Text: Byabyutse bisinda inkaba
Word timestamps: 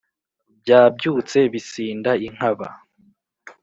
Byabyutse 0.61 1.37
bisinda 1.53 2.11
inkaba 2.27 2.67